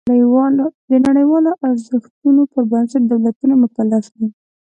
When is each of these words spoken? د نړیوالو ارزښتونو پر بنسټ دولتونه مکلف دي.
د 0.89 0.91
نړیوالو 1.05 1.51
ارزښتونو 1.67 2.41
پر 2.51 2.63
بنسټ 2.71 3.01
دولتونه 3.07 3.53
مکلف 3.63 4.05
دي. 4.17 4.27